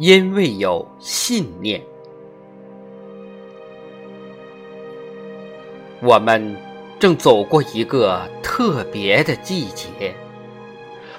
[0.00, 1.78] 因为有信念，
[6.00, 6.56] 我们
[6.98, 10.14] 正走过一个特别的季节，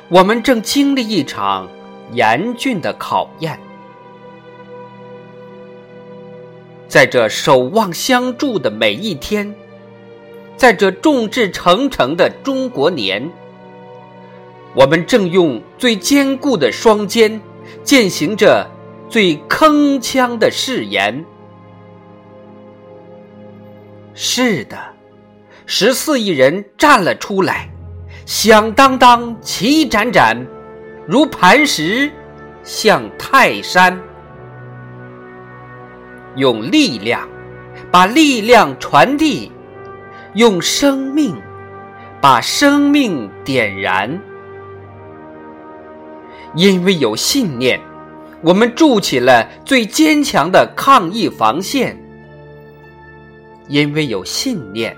[0.09, 1.69] 我们正经历一场
[2.13, 3.59] 严峻的考验。
[6.87, 9.53] 在这守望相助的每一天，
[10.57, 13.31] 在这众志成城的中国年，
[14.73, 17.39] 我们正用最坚固的双肩。
[17.83, 18.69] 践行着
[19.09, 21.23] 最铿锵的誓言。
[24.13, 24.77] 是的，
[25.65, 27.69] 十四亿人站了出来，
[28.25, 30.45] 响当当，齐展展，
[31.07, 32.11] 如磐石
[32.63, 33.99] 向泰山。
[36.35, 37.27] 用力量
[37.91, 39.51] 把力量传递，
[40.33, 41.35] 用生命
[42.21, 44.21] 把生命点燃。
[46.55, 47.79] 因为有信念，
[48.41, 51.97] 我们筑起了最坚强的抗疫防线。
[53.67, 54.95] 因为有信念，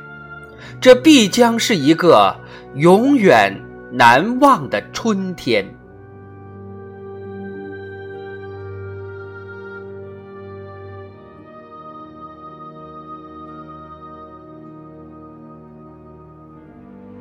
[0.81, 2.36] 这必将是一个
[2.75, 3.56] 永远
[3.92, 5.64] 难忘的春天。